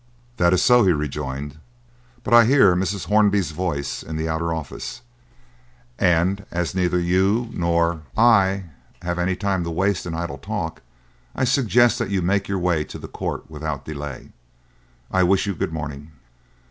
"That 0.37 0.51
is 0.51 0.63
so," 0.63 0.83
he 0.83 0.91
rejoined; 0.93 1.59
"but 2.23 2.33
I 2.33 2.45
hear 2.45 2.75
Mrs. 2.75 3.05
Hornby's 3.05 3.51
voice 3.51 4.01
in 4.01 4.15
the 4.17 4.27
outer 4.27 4.51
office, 4.51 5.01
and 5.99 6.43
as 6.49 6.73
neither 6.73 6.99
you 6.99 7.49
nor 7.53 8.01
I 8.17 8.63
have 9.03 9.19
any 9.19 9.35
time 9.35 9.63
to 9.63 9.69
waste 9.69 10.07
in 10.07 10.15
idle 10.15 10.39
talk, 10.39 10.81
I 11.35 11.43
suggest 11.43 11.99
that 11.99 12.09
you 12.09 12.23
make 12.23 12.47
your 12.47 12.57
way 12.57 12.83
to 12.83 12.97
the 12.97 13.07
court 13.07 13.47
without 13.47 13.85
delay. 13.85 14.31
I 15.11 15.21
wish 15.21 15.45
you 15.45 15.53
good 15.53 15.71
morning!" 15.71 16.09